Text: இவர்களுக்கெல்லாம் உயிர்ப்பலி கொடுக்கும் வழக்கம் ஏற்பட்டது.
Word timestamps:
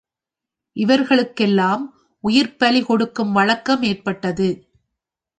இவர்களுக்கெல்லாம் 0.75 1.83
உயிர்ப்பலி 2.23 2.81
கொடுக்கும் 2.85 3.31
வழக்கம் 3.31 3.81
ஏற்பட்டது. 3.81 4.49